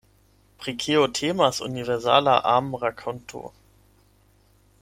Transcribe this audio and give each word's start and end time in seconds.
Pri 0.61 0.73
kio 0.83 1.03
temas 1.19 1.59
Universala 1.67 2.33
Amrakonto? 2.55 3.45